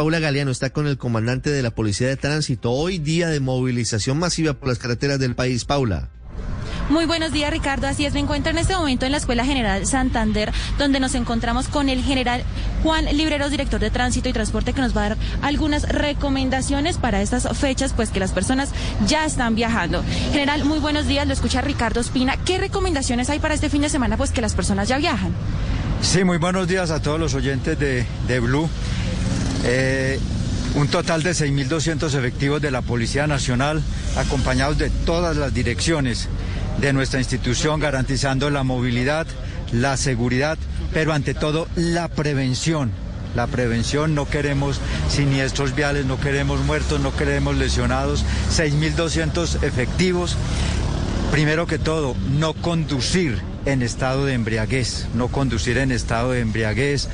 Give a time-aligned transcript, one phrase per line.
[0.00, 2.70] Paula Galeano está con el comandante de la Policía de Tránsito.
[2.70, 5.66] Hoy día de movilización masiva por las carreteras del país.
[5.66, 6.08] Paula.
[6.88, 7.86] Muy buenos días, Ricardo.
[7.86, 11.68] Así es, me encuentro en este momento en la Escuela General Santander, donde nos encontramos
[11.68, 12.44] con el general
[12.82, 17.20] Juan Libreros, director de Tránsito y Transporte, que nos va a dar algunas recomendaciones para
[17.20, 18.70] estas fechas, pues que las personas
[19.06, 20.02] ya están viajando.
[20.32, 21.26] General, muy buenos días.
[21.26, 22.38] Lo escucha Ricardo Espina.
[22.46, 25.34] ¿Qué recomendaciones hay para este fin de semana, pues que las personas ya viajan?
[26.00, 28.70] Sí, muy buenos días a todos los oyentes de, de Blue.
[29.64, 30.18] Eh,
[30.74, 33.82] un total de 6.200 efectivos de la Policía Nacional,
[34.16, 36.28] acompañados de todas las direcciones
[36.80, 39.26] de nuestra institución, garantizando la movilidad,
[39.72, 40.58] la seguridad,
[40.92, 42.92] pero ante todo la prevención.
[43.34, 48.24] La prevención, no queremos siniestros viales, no queremos muertos, no queremos lesionados.
[48.50, 50.36] 6.200 efectivos.
[51.30, 57.08] Primero que todo, no conducir en estado de embriaguez, no conducir en estado de embriaguez,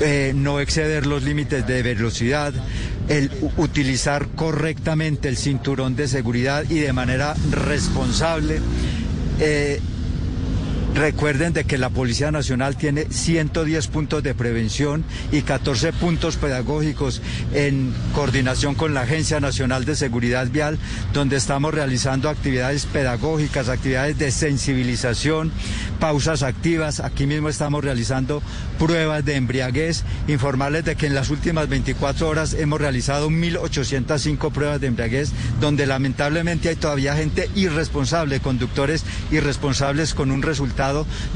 [0.00, 2.52] eh, no exceder los límites de velocidad,
[3.08, 8.60] el utilizar correctamente el cinturón de seguridad y de manera responsable.
[9.40, 9.80] Eh,
[10.94, 17.22] Recuerden de que la Policía Nacional tiene 110 puntos de prevención y 14 puntos pedagógicos
[17.54, 20.78] en coordinación con la Agencia Nacional de Seguridad Vial,
[21.12, 25.52] donde estamos realizando actividades pedagógicas, actividades de sensibilización,
[26.00, 26.98] pausas activas.
[26.98, 28.42] Aquí mismo estamos realizando
[28.78, 30.02] pruebas de embriaguez.
[30.26, 35.86] Informarles de que en las últimas 24 horas hemos realizado 1.805 pruebas de embriaguez, donde
[35.86, 40.79] lamentablemente hay todavía gente irresponsable, conductores irresponsables con un resultado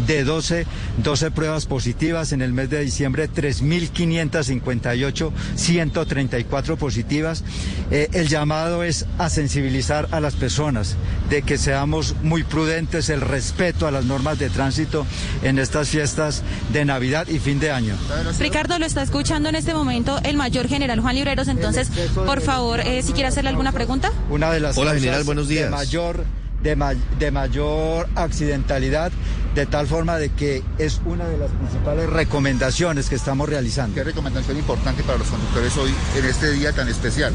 [0.06, 0.66] de 12,
[1.02, 2.32] 12 pruebas positivas.
[2.32, 7.44] En el mes de diciembre, 3.558, 134 positivas.
[7.90, 10.96] Eh, el llamado es a sensibilizar a las personas
[11.28, 15.06] de que seamos muy prudentes, el respeto a las normas de tránsito
[15.42, 16.42] en estas fiestas
[16.72, 17.94] de Navidad y fin de año.
[18.38, 21.48] Ricardo, lo está escuchando en este momento el mayor general Juan Libreros.
[21.48, 24.10] Entonces, por favor, eh, si quiere hacerle alguna pregunta.
[24.30, 25.64] Una de las Hola, general, buenos días.
[25.64, 26.24] De mayor
[26.64, 29.12] de, de, mayor accidentalidad,
[29.54, 33.94] de tal forma de que es una de las principales recomendaciones que estamos realizando.
[33.94, 37.32] ¿Qué recomendación importante para los conductores hoy en este día tan especial?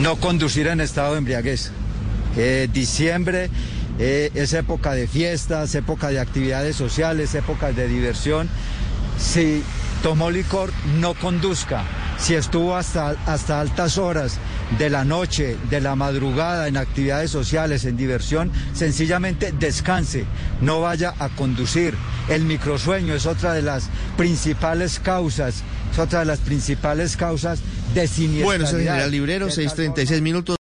[0.00, 1.70] No conducir en estado de embriaguez.
[2.36, 3.48] Eh, diciembre
[4.00, 8.50] eh, es época de fiestas, época de actividades sociales, época de diversión.
[9.16, 9.62] Si
[10.02, 11.84] tomó licor, no conduzca.
[12.18, 14.38] Si estuvo hasta, hasta altas horas
[14.78, 20.24] de la noche, de la madrugada, en actividades sociales, en diversión, sencillamente descanse,
[20.60, 21.94] no vaya a conducir.
[22.28, 27.60] El microsueño es otra de las principales causas, es otra de las principales causas
[27.94, 28.44] de siniestralidad.
[28.44, 30.52] Bueno, general Librero, 6.36 minutos.